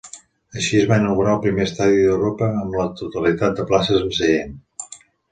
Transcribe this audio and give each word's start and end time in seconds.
Així 0.59 0.77
es 0.77 0.85
va 0.91 0.97
inaugurar 1.01 1.33
el 1.37 1.41
primer 1.43 1.67
estadi 1.69 1.99
d'Europa 2.03 2.47
amb 2.61 2.77
la 2.79 2.85
totalitat 3.01 3.53
de 3.61 3.67
places 3.73 4.01
amb 4.07 4.17
seient. 4.21 4.57